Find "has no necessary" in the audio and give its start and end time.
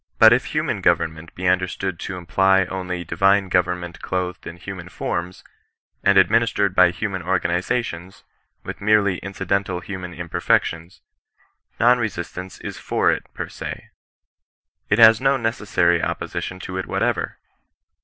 14.97-16.01